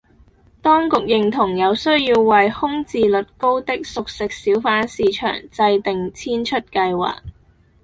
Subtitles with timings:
[0.63, 7.19] 當局認同有需要為空置率高的熟食小販市場制訂遷出計劃